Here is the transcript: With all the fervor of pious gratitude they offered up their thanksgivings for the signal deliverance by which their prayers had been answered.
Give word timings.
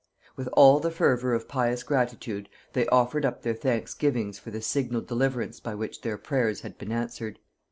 With 0.35 0.47
all 0.53 0.79
the 0.79 0.89
fervor 0.89 1.35
of 1.35 1.47
pious 1.47 1.83
gratitude 1.83 2.49
they 2.73 2.87
offered 2.87 3.23
up 3.23 3.43
their 3.43 3.53
thanksgivings 3.53 4.39
for 4.39 4.49
the 4.49 4.59
signal 4.59 5.01
deliverance 5.01 5.59
by 5.59 5.75
which 5.75 6.01
their 6.01 6.17
prayers 6.17 6.61
had 6.61 6.75
been 6.79 6.91
answered. 6.91 7.37